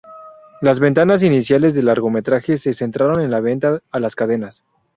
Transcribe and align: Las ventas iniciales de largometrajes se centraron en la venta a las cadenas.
Las 0.61 0.79
ventas 0.79 1.21
iniciales 1.21 1.75
de 1.75 1.83
largometrajes 1.83 2.63
se 2.63 2.73
centraron 2.73 3.21
en 3.21 3.29
la 3.29 3.39
venta 3.39 3.83
a 3.91 3.99
las 3.99 4.15
cadenas. 4.15 4.65